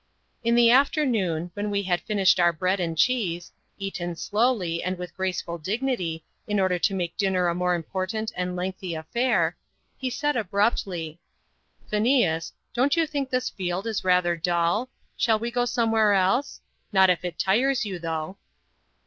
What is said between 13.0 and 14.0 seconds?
think this field